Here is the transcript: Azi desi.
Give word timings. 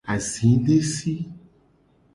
Azi 0.13 0.49
desi. 0.65 1.13